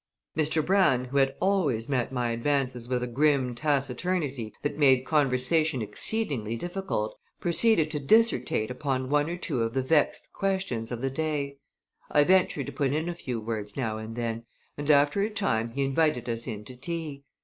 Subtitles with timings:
[0.35, 0.65] Mr.
[0.65, 6.55] Brown, who had always met my advances with a grim taciturnity that made conversation exceedingly
[6.55, 11.57] difficult, proceeded to dissertate upon one or two of the vexed questions of the day.
[12.09, 15.69] I ventured to put in a few words now and then, and after a time
[15.73, 17.23] he invited us in to tea.